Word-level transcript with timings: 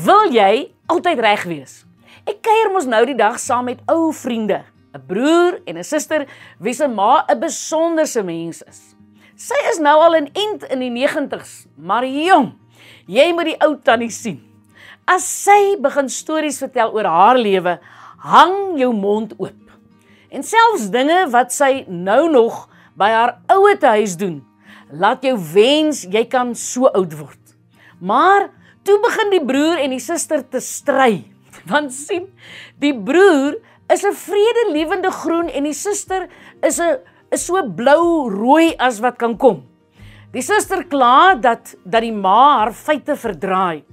Wil 0.00 0.30
jy 0.32 0.70
altyd 0.88 1.18
reg 1.20 1.42
wees? 1.44 1.72
Ek 2.24 2.38
kuier 2.46 2.70
mos 2.72 2.86
nou 2.88 3.02
die 3.04 3.16
dag 3.18 3.34
saam 3.42 3.66
met 3.68 3.80
ou 3.90 4.12
vriende, 4.16 4.62
'n 4.94 5.02
broer 5.06 5.60
en 5.66 5.76
'n 5.76 5.84
suster 5.84 6.26
wie 6.58 6.72
se 6.72 6.86
ma 6.88 7.24
'n 7.28 7.40
besonderse 7.40 8.22
mens 8.22 8.62
is. 8.62 8.94
Sy 9.36 9.58
is 9.70 9.78
nou 9.78 10.00
al 10.00 10.14
in 10.14 10.30
end 10.32 10.64
in 10.70 10.80
die 10.80 10.90
90's, 10.90 11.66
maar 11.76 12.04
jong, 12.04 12.54
jy 13.06 13.32
moet 13.32 13.44
die 13.44 13.60
ou 13.60 13.76
tannie 13.76 14.10
sien. 14.10 14.40
As 15.06 15.24
sy 15.24 15.76
begin 15.76 16.08
stories 16.08 16.58
vertel 16.58 16.92
oor 16.92 17.04
haar 17.04 17.36
lewe, 17.38 17.78
hang 18.18 18.78
jou 18.78 18.92
mond 18.92 19.34
oop. 19.38 19.70
En 20.30 20.42
selfs 20.42 20.90
dinge 20.90 21.28
wat 21.30 21.52
sy 21.52 21.84
nou 21.88 22.30
nog 22.30 22.68
by 22.96 23.10
haar 23.10 23.40
ouete 23.48 23.86
huis 23.86 24.16
doen, 24.16 24.44
laat 24.92 25.22
jou 25.22 25.36
wens 25.36 26.04
jy 26.04 26.24
kan 26.24 26.54
so 26.54 26.86
oud 26.86 27.12
word. 27.18 27.56
Maar 28.00 28.50
toe 28.90 28.98
begin 29.04 29.30
die 29.30 29.44
broer 29.46 29.78
en 29.84 29.94
die 29.94 30.02
suster 30.02 30.42
te 30.42 30.60
stry. 30.64 31.22
Want 31.70 31.94
sien, 31.94 32.26
die 32.82 32.94
broer 32.94 33.60
is 33.90 34.02
'n 34.06 34.14
vredelewende 34.14 35.10
groen 35.10 35.48
en 35.48 35.64
die 35.64 35.76
suster 35.76 36.28
is 36.62 36.80
'n 36.80 36.98
is 37.30 37.46
so 37.46 37.62
blou-rooi 37.62 38.74
as 38.78 38.98
wat 39.00 39.16
kan 39.18 39.36
kom. 39.36 39.62
Die 40.32 40.42
suster 40.42 40.82
kla 40.84 41.34
dat 41.34 41.76
dat 41.84 42.02
die 42.02 42.12
ma 42.12 42.58
haar 42.58 42.72
feite 42.72 43.14
verdraai. 43.14 43.84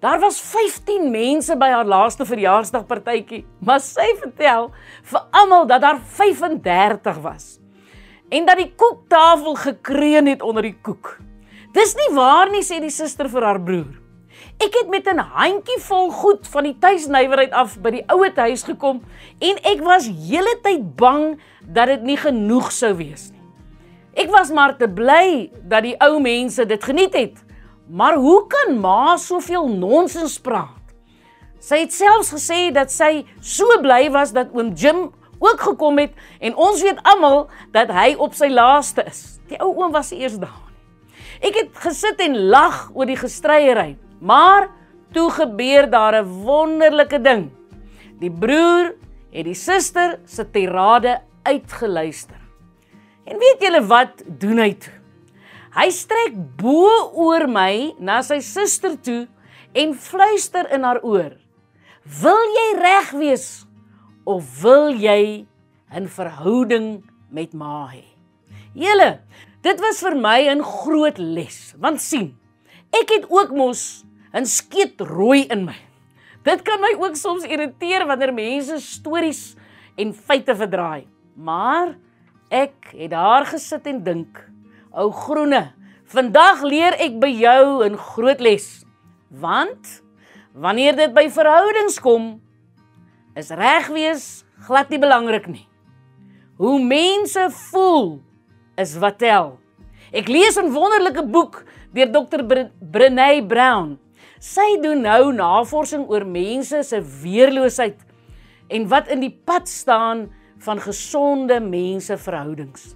Daar 0.00 0.20
was 0.20 0.38
15 0.38 1.10
mense 1.10 1.56
by 1.56 1.66
haar 1.66 1.86
laaste 1.86 2.24
verjaarsdagpartytjie, 2.24 3.44
maar 3.60 3.80
sy 3.80 4.06
vertel 4.22 4.70
vir 5.02 5.22
almal 5.32 5.66
dat 5.66 5.80
daar 5.80 5.98
35 5.98 7.18
was. 7.22 7.58
En 8.30 8.46
dat 8.46 8.56
die 8.56 8.72
koektafel 8.76 9.54
gekreun 9.54 10.26
het 10.26 10.42
onder 10.42 10.62
die 10.62 10.78
koek. 10.82 11.18
Dis 11.72 11.94
nie 11.94 12.14
waar 12.14 12.50
nie 12.50 12.62
sê 12.62 12.78
die 12.80 12.90
suster 12.90 13.28
vir 13.28 13.42
haar 13.42 13.62
broer. 13.62 14.05
Ek 14.56 14.72
het 14.72 14.88
met 14.88 15.04
'n 15.04 15.18
handjie 15.18 15.80
vol 15.84 16.10
goed 16.10 16.48
van 16.48 16.64
die 16.64 16.76
tuisnywerheid 16.80 17.52
af 17.52 17.76
by 17.80 17.90
die 17.90 18.06
ouete 18.08 18.40
huis 18.40 18.62
gekom 18.62 19.02
en 19.38 19.56
ek 19.62 19.82
was 19.84 20.08
hele 20.08 20.58
tyd 20.62 20.96
bang 20.96 21.38
dat 21.60 21.86
dit 21.86 22.02
nie 22.02 22.16
genoeg 22.16 22.72
sou 22.72 22.94
wees 22.96 23.30
nie. 23.30 23.42
Ek 24.14 24.30
was 24.30 24.50
maar 24.50 24.76
te 24.76 24.88
bly 24.88 25.50
dat 25.68 25.82
die 25.82 25.96
ou 26.00 26.20
mense 26.20 26.66
dit 26.66 26.84
geniet 26.84 27.14
het. 27.14 27.44
Maar 27.88 28.16
hoe 28.16 28.46
kan 28.46 28.80
ma 28.80 29.16
soveel 29.16 29.68
nonsens 29.68 30.38
praat? 30.40 30.94
Sy 31.60 31.78
het 31.78 31.92
selfs 31.92 32.32
gesê 32.32 32.72
dat 32.72 32.90
sy 32.90 33.26
so 33.40 33.64
bly 33.82 34.10
was 34.10 34.32
dat 34.32 34.48
oom 34.54 34.72
Jim 34.72 35.12
ook 35.38 35.60
gekom 35.60 35.98
het 35.98 36.12
en 36.40 36.56
ons 36.56 36.82
weet 36.82 37.02
almal 37.02 37.48
dat 37.72 37.92
hy 37.92 38.14
op 38.18 38.34
sy 38.34 38.48
laaste 38.48 39.04
is. 39.04 39.38
Die 39.48 39.60
ou 39.60 39.74
oom 39.76 39.92
was 39.92 40.12
eers 40.12 40.38
daar. 40.38 40.64
Ek 41.40 41.54
het 41.54 41.70
gesit 41.74 42.20
en 42.20 42.48
lag 42.48 42.90
oor 42.94 43.06
die 43.06 43.20
gestryery. 43.20 43.98
Maar 44.20 44.68
toe 45.12 45.30
gebeur 45.30 45.90
daar 45.90 46.22
'n 46.22 46.28
wonderlike 46.44 47.20
ding. 47.20 47.50
Die 48.20 48.30
broer 48.30 48.94
het 49.30 49.44
die 49.44 49.54
suster 49.54 50.18
se 50.24 50.50
tirade 50.50 51.20
uitgeluister. 51.42 52.40
En 53.24 53.38
weet 53.38 53.60
julle 53.60 53.86
wat 53.86 54.22
doen 54.26 54.58
hy 54.58 54.72
toe? 54.72 54.92
Hy 55.76 55.90
strek 55.90 56.36
bo 56.56 56.88
oor 57.12 57.44
my 57.48 57.94
na 57.98 58.22
sy 58.22 58.38
suster 58.40 58.94
toe 58.96 59.26
en 59.76 59.94
fluister 59.94 60.70
in 60.72 60.86
haar 60.86 61.02
oor. 61.02 61.34
Wil 62.22 62.44
jy 62.54 62.68
reg 62.78 63.10
wees 63.18 63.66
of 64.24 64.62
wil 64.62 64.94
jy 64.94 65.46
'n 65.90 66.06
verhouding 66.08 67.04
met 67.30 67.52
ma 67.52 67.90
hê? 67.92 68.04
Julle, 68.74 69.20
dit 69.62 69.80
was 69.80 70.00
vir 70.00 70.16
my 70.16 70.48
'n 70.48 70.62
groot 70.62 71.18
les, 71.18 71.74
want 71.78 72.00
sien, 72.00 72.36
ek 72.92 73.08
het 73.10 73.26
ook 73.30 73.50
mos 73.50 74.04
'n 74.34 74.44
skeet 74.44 75.00
rooi 75.00 75.46
in 75.48 75.64
my. 75.64 75.76
Dit 76.42 76.62
kan 76.62 76.80
my 76.80 76.94
ook 76.98 77.16
soms 77.16 77.44
irriteer 77.44 78.06
wanneer 78.06 78.34
mense 78.34 78.80
stories 78.80 79.56
en 79.96 80.14
feite 80.14 80.54
verdraai. 80.54 81.06
Maar 81.34 81.96
ek 82.50 82.92
het 82.92 83.10
daar 83.10 83.46
gesit 83.46 83.86
en 83.86 84.02
dink, 84.04 84.38
ou 84.92 85.10
groene, 85.10 85.72
vandag 86.04 86.62
leer 86.62 86.94
ek 87.00 87.18
by 87.20 87.28
jou 87.28 87.84
'n 87.84 87.96
groot 87.96 88.40
les. 88.40 88.84
Want 89.30 90.02
wanneer 90.54 90.96
dit 90.96 91.14
by 91.14 91.28
verhoudings 91.28 91.98
kom, 92.00 92.40
is 93.34 93.50
reg 93.50 93.88
wees 93.88 94.44
glad 94.66 94.88
nie 94.88 94.98
belangrik 94.98 95.46
nie. 95.46 95.66
Hoe 96.56 96.80
mense 96.80 97.50
voel 97.50 98.22
is 98.80 98.96
wat 98.96 99.18
tel. 99.18 99.58
Ek 100.12 100.28
lees 100.28 100.56
'n 100.56 100.72
wonderlike 100.72 101.26
boek 101.26 101.64
deur 101.96 102.12
Dr. 102.12 102.44
Brené 102.80 103.40
Brown 103.42 103.96
Sy 104.42 104.76
doen 104.82 105.00
nou 105.00 105.32
navorsing 105.32 106.04
oor 106.12 106.26
mense 106.28 106.82
se 106.84 107.00
weerloosheid 107.00 108.02
en 108.76 108.88
wat 108.90 109.08
in 109.12 109.22
die 109.24 109.32
pad 109.32 109.68
staan 109.70 110.26
van 110.60 110.80
gesonde 110.82 111.56
menseverhoudings. 111.62 112.92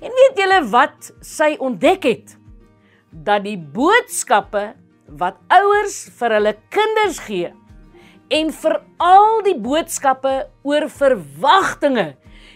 En 0.00 0.14
weet 0.16 0.40
julle 0.40 0.60
wat 0.72 1.10
sy 1.24 1.54
ontdek 1.60 2.06
het? 2.08 2.36
Dat 3.12 3.44
die 3.44 3.58
boodskappe 3.58 4.72
wat 5.20 5.36
ouers 5.52 5.98
vir 6.16 6.38
hulle 6.38 6.54
kinders 6.72 7.20
gee 7.26 7.52
en 8.32 8.52
veral 8.56 9.42
die 9.44 9.58
boodskappe 9.60 10.32
oor 10.64 10.88
verwagtinge 10.88 12.14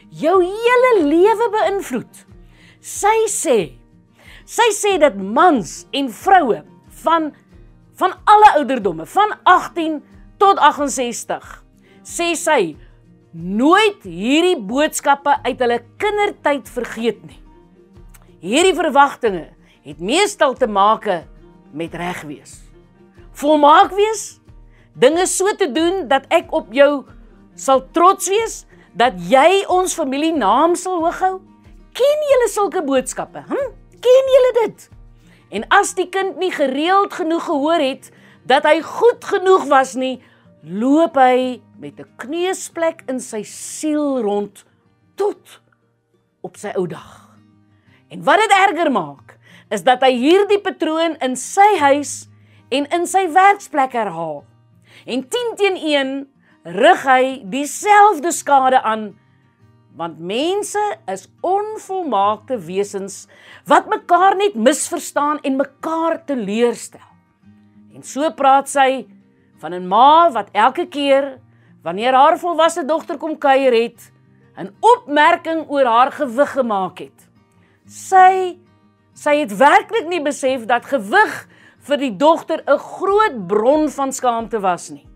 jou 0.09 0.39
hele 0.41 0.93
lewe 1.05 1.51
beïnvloed. 1.53 2.23
Sy 2.81 3.19
sê 3.29 3.59
sy 4.47 4.69
sê 4.75 4.97
dat 5.03 5.19
mans 5.19 5.85
en 5.97 6.11
vroue 6.13 6.63
van 7.03 7.33
van 7.97 8.13
alle 8.29 8.51
ouderdomme 8.61 9.07
van 9.09 9.33
18 9.49 10.03
tot 10.39 10.59
68 10.61 11.47
sê 12.07 12.35
sy 12.39 12.77
nooit 13.33 14.05
hierdie 14.05 14.57
boodskappe 14.57 15.35
uit 15.45 15.61
hulle 15.61 15.81
kindertyd 16.01 16.69
vergeet 16.73 17.21
nie. 17.27 17.41
Hierdie 18.41 18.77
verwagtinge 18.77 19.49
het 19.87 20.01
meestal 20.01 20.55
te 20.57 20.69
maak 20.69 21.09
met 21.77 21.95
reg 21.95 22.23
wees. 22.29 22.61
Volmaak 23.37 23.93
wees, 23.97 24.39
dinge 24.97 25.27
so 25.29 25.53
te 25.59 25.69
doen 25.73 26.07
dat 26.09 26.25
ek 26.33 26.53
op 26.57 26.73
jou 26.73 27.05
sal 27.57 27.83
trots 27.93 28.29
wees, 28.33 28.65
dat 28.97 29.19
jy 29.29 29.65
ons 29.73 29.97
familie 29.97 30.33
naam 30.33 30.77
sal 30.77 31.03
hoog 31.05 31.21
hou. 31.21 31.35
Ken 31.97 32.25
julle 32.31 32.49
sulke 32.53 32.83
boodskappe? 32.85 33.45
Hm? 33.49 33.73
Ken 34.01 34.31
julle 34.35 34.53
dit? 34.65 34.89
En 35.51 35.67
as 35.69 35.95
die 35.95 36.09
kind 36.09 36.39
nie 36.39 36.53
gereeld 36.53 37.15
genoeg 37.15 37.45
gehoor 37.45 37.83
het 37.83 38.11
dat 38.47 38.67
hy 38.67 38.81
goed 38.83 39.25
genoeg 39.25 39.67
was 39.71 39.95
nie, 39.99 40.23
loop 40.63 41.17
hy 41.19 41.61
met 41.79 42.01
'n 42.01 42.09
kneusplek 42.17 43.03
in 43.09 43.21
sy 43.21 43.43
siel 43.43 44.21
rond 44.23 44.65
tot 45.15 45.61
op 46.41 46.57
sy 46.57 46.73
ou 46.77 46.87
dag. 46.87 47.39
En 48.09 48.23
wat 48.23 48.39
dit 48.39 48.51
erger 48.51 48.91
maak, 48.93 49.39
is 49.71 49.83
dat 49.83 50.03
hy 50.03 50.13
hierdie 50.15 50.61
patroon 50.63 51.17
in 51.25 51.37
sy 51.37 51.79
huis 51.79 52.29
en 52.69 52.87
in 52.95 53.07
sy 53.07 53.27
werksplek 53.33 53.93
herhaal. 53.93 54.45
En 55.07 55.29
10 55.29 55.55
teen 55.57 55.77
1 55.77 56.29
rig 56.63 57.03
hy 57.03 57.43
dieselfde 57.45 58.33
skade 58.33 58.83
aan 58.83 59.19
want 59.97 60.19
mense 60.21 60.83
is 61.09 61.25
onvolmaakte 61.41 62.59
wesens 62.59 63.25
wat 63.65 63.89
mekaar 63.89 64.37
net 64.37 64.55
misverstaan 64.55 65.41
en 65.41 65.57
mekaar 65.57 66.21
teleurstel. 66.29 67.05
En 67.97 68.05
so 68.05 68.29
praat 68.37 68.69
sy 68.69 69.07
van 69.59 69.73
'n 69.73 69.89
ma 69.89 70.31
wat 70.33 70.53
elke 70.53 70.87
keer 70.87 71.41
wanneer 71.83 72.13
haar 72.13 72.39
volwasse 72.39 72.85
dogter 72.85 73.17
kom 73.17 73.39
kuier 73.39 73.73
het, 73.73 74.13
'n 74.57 74.75
opmerking 74.81 75.69
oor 75.69 75.85
haar 75.85 76.13
gewig 76.13 76.53
gemaak 76.53 76.99
het. 76.99 77.29
Sy 77.87 78.59
sy 79.15 79.37
het 79.41 79.57
werklik 79.57 80.09
nie 80.09 80.21
besef 80.21 80.67
dat 80.67 80.85
gewig 80.85 81.49
vir 81.79 81.97
die 81.97 82.17
dogter 82.17 82.63
'n 82.67 82.79
groot 82.79 83.47
bron 83.47 83.89
van 83.89 84.13
skaamte 84.13 84.61
was 84.61 84.91
nie. 84.91 85.07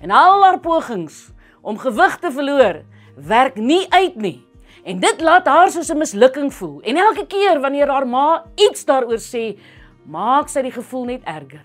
En 0.00 0.10
al 0.10 0.44
haar 0.44 0.60
pogings 0.60 1.32
om 1.62 1.78
gewig 1.78 2.16
te 2.18 2.32
verloor 2.32 2.84
werk 3.16 3.56
nie 3.56 3.86
uit 3.90 4.16
nie. 4.16 4.40
En 4.84 5.00
dit 5.00 5.20
laat 5.20 5.46
haar 5.46 5.70
soos 5.70 5.90
'n 5.90 5.98
mislukking 5.98 6.52
voel. 6.54 6.80
En 6.82 6.96
elke 6.96 7.26
keer 7.26 7.60
wanneer 7.60 7.88
haar 7.88 8.06
ma 8.06 8.44
iets 8.54 8.84
daaroor 8.84 9.18
sê, 9.18 9.58
maak 10.06 10.48
sy 10.48 10.62
die 10.62 10.72
gevoel 10.72 11.04
net 11.04 11.22
erger. 11.24 11.64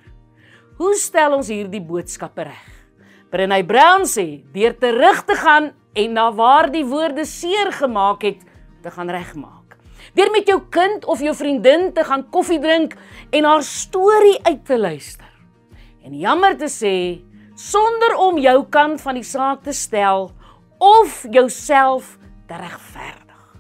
Hoe 0.78 0.96
stel 0.96 1.34
ons 1.34 1.48
hierdie 1.48 1.82
boodskappe 1.82 2.44
reg? 2.44 2.68
Brené 3.30 3.64
Brown 3.66 4.06
sê, 4.08 4.44
deur 4.54 4.78
terug 4.78 5.26
te 5.26 5.36
gaan 5.36 5.74
en 5.94 6.14
na 6.14 6.32
waar 6.32 6.72
die 6.72 6.86
woorde 6.86 7.26
seer 7.26 7.72
gemaak 7.72 8.22
het, 8.22 8.40
te 8.82 8.92
gaan 8.92 9.10
regmaak. 9.10 9.78
Deur 10.16 10.32
met 10.32 10.48
jou 10.48 10.62
kind 10.70 11.06
of 11.06 11.20
jou 11.22 11.36
vriendin 11.36 11.92
te 11.94 12.04
gaan 12.04 12.30
koffie 12.32 12.60
drink 12.60 12.96
en 13.30 13.44
haar 13.44 13.64
storie 13.64 14.40
uit 14.44 14.66
te 14.66 14.80
luister. 14.80 15.28
En 16.04 16.16
jammer 16.18 16.58
te 16.58 16.70
sê, 16.72 17.22
sonder 17.56 18.16
om 18.18 18.40
jou 18.40 18.64
kant 18.72 19.02
van 19.02 19.20
die 19.20 19.24
saak 19.24 19.64
te 19.64 19.74
stel, 19.76 20.32
of 20.80 21.26
jouself 21.32 22.18
te 22.48 22.56
regverdig. 22.56 23.56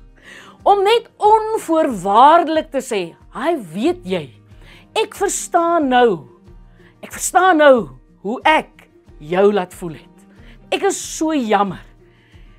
Om 0.63 0.83
net 0.83 1.09
onvoorwaardelik 1.17 2.71
te 2.71 2.81
sê, 2.81 3.15
"Hy 3.33 3.57
weet 3.73 4.03
jy, 4.03 4.33
ek 4.95 5.15
verstaan 5.15 5.87
nou. 5.87 6.27
Ek 7.01 7.11
verstaan 7.11 7.57
nou 7.57 7.89
hoe 8.21 8.41
ek 8.43 8.89
jou 9.19 9.53
laat 9.53 9.73
voel 9.73 9.93
het. 9.93 10.25
Ek 10.71 10.83
is 10.83 11.17
so 11.17 11.33
jammer. 11.33 11.83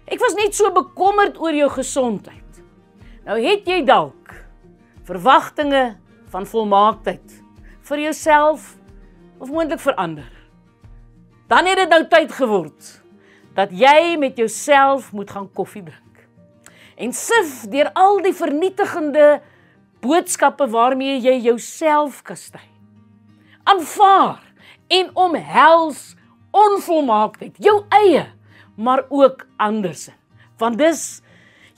Ek 0.07 0.21
was 0.21 0.35
net 0.35 0.55
so 0.55 0.71
bekommerd 0.71 1.39
oor 1.39 1.55
jou 1.55 1.69
gesondheid. 1.71 2.63
Nou 3.25 3.39
het 3.41 3.67
jy 3.67 3.85
dalk 3.85 4.35
verwagtinge 5.05 5.97
van 6.31 6.47
volmaaktheid 6.47 7.43
vir 7.83 7.99
jouself 7.99 8.77
of 9.39 9.51
moontlik 9.51 9.81
vir 9.81 9.95
ander. 9.95 10.31
Dan 11.49 11.67
het 11.67 11.77
dit 11.77 11.89
nou 11.89 12.05
tyd 12.09 12.33
geword 12.33 13.00
dat 13.61 13.73
jy 13.77 14.17
met 14.21 14.39
jouself 14.41 15.13
moet 15.13 15.31
gaan 15.31 15.49
koffie 15.53 15.83
drink. 15.85 16.25
En 16.97 17.13
sif 17.17 17.67
deur 17.73 17.91
al 17.93 18.21
die 18.25 18.35
vernietigende 18.37 19.41
boodskappe 20.01 20.69
waarmee 20.73 21.19
jy 21.21 21.37
jouself 21.45 22.23
kastei. 22.25 22.65
Aanvaar 23.69 24.41
en 24.89 25.11
omhels 25.15 26.15
onvolmaaktheid, 26.51 27.59
jou 27.63 27.83
eie, 27.95 28.25
maar 28.77 29.05
ook 29.09 29.45
ander 29.61 29.95
se. 29.95 30.13
Want 30.59 30.81
dis 30.81 31.21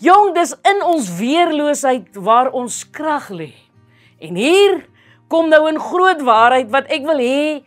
jong, 0.03 0.33
dis 0.35 0.55
in 0.67 0.81
ons 0.87 1.11
weerloosheid 1.19 2.17
waar 2.17 2.51
ons 2.57 2.83
krag 2.91 3.29
lê. 3.35 3.53
En 4.23 4.39
hier 4.39 4.87
kom 5.29 5.49
nou 5.49 5.69
'n 5.69 5.79
groot 5.79 6.23
waarheid 6.23 6.71
wat 6.71 6.87
ek 6.87 7.05
wil 7.07 7.19
hê 7.19 7.65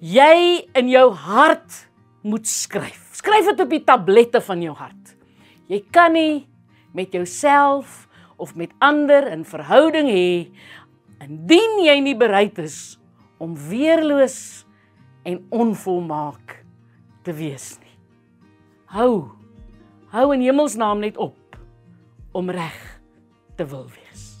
jy 0.00 0.66
in 0.74 0.88
jou 0.88 1.12
hart 1.14 1.91
moet 2.22 2.46
skryf. 2.48 3.10
Skryf 3.18 3.50
dit 3.50 3.60
op 3.64 3.70
die 3.70 3.82
tablette 3.84 4.40
van 4.44 4.62
jou 4.62 4.74
hart. 4.78 5.14
Jy 5.70 5.82
kan 5.94 6.14
nie 6.16 6.46
met 6.94 7.14
jouself 7.14 8.06
of 8.36 8.54
met 8.58 8.72
ander 8.82 9.26
in 9.32 9.44
verhouding 9.46 10.08
hê 10.10 10.50
indien 11.22 11.78
jy 11.84 11.98
nie 12.02 12.16
bereid 12.18 12.58
is 12.58 12.98
om 13.42 13.54
weerloos 13.68 14.64
en 15.28 15.38
onvolmaak 15.54 16.58
te 17.22 17.34
wees 17.34 17.76
nie. 17.78 17.96
Hou 18.92 19.30
hou 20.12 20.26
in 20.34 20.42
hemelsnaam 20.44 21.00
net 21.00 21.16
op 21.16 21.56
om 22.36 22.50
reg 22.52 22.78
te 23.56 23.64
wil 23.64 23.86
wees. 23.88 24.31